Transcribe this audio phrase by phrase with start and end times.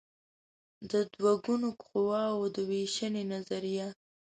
[0.91, 3.87] د دوه ګونو قواوو د وېشنې نظریه